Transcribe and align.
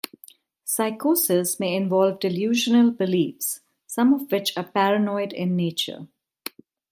Psychosis 0.65 1.59
may 1.59 1.75
involve 1.75 2.19
delusional 2.19 2.89
beliefs, 2.89 3.59
some 3.85 4.15
of 4.15 4.31
which 4.31 4.51
are 4.57 4.63
paranoid 4.63 5.31
in 5.31 5.55
nature. 5.55 6.07